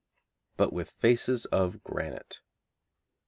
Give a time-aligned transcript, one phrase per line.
[0.57, 2.41] but with faces of granite.